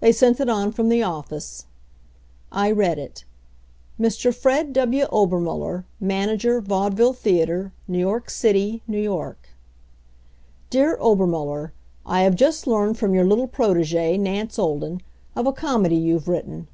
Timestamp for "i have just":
12.04-12.66